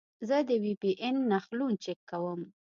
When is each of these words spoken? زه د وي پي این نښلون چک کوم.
زه 0.27 0.37
د 0.47 0.49
وي 0.63 0.73
پي 0.81 0.91
این 1.03 1.15
نښلون 1.31 1.73
چک 1.83 1.99
کوم. 2.09 2.41